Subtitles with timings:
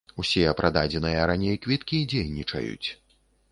[0.21, 2.87] Усе прададзеныя раней квіткі дзейнічаюць.